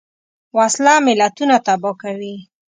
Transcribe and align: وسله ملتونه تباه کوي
وسله 0.57 0.93
ملتونه 1.07 1.55
تباه 1.65 1.95
کوي 2.01 2.35